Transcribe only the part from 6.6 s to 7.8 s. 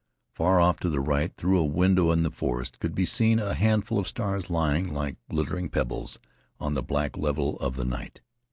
the black level of